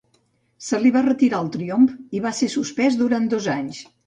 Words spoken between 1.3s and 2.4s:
el triomf, i va